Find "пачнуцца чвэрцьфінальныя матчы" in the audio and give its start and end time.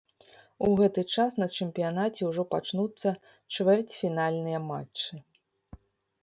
2.55-5.13